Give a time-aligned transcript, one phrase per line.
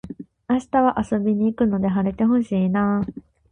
[0.49, 3.01] 明日は遊びに行くので晴れて欲しいなあ